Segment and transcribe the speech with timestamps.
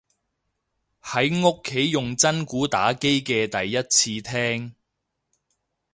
[1.03, 4.73] 喺屋企用真鼓打機嘅第一次聽